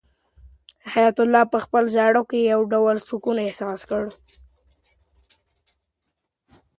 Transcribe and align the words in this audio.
حیات 0.91 1.17
الله 1.23 1.43
په 1.53 1.57
خپل 1.65 1.83
زړه 1.95 2.21
کې 2.29 2.39
یو 2.51 2.61
ډول 2.73 2.97
سکون 3.07 3.37
احساس 3.41 3.81
کړ. 3.89 4.03